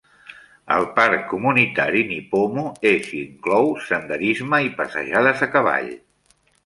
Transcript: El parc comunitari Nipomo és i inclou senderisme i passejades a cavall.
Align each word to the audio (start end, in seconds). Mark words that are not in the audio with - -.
El 0.75 0.85
parc 0.93 1.27
comunitari 1.33 2.01
Nipomo 2.13 2.63
és 2.93 3.11
i 3.17 3.21
inclou 3.27 3.69
senderisme 3.91 4.61
i 4.69 4.73
passejades 4.81 5.45
a 5.49 5.51
cavall. 5.59 5.93